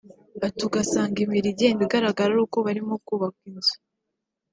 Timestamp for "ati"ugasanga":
0.47-1.17